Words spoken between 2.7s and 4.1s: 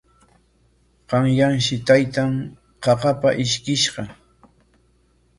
qaqapa ishkishqa.